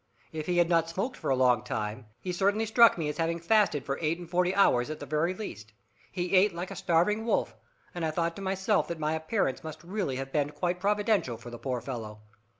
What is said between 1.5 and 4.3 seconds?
time, he certainly struck me as having fasted for eight and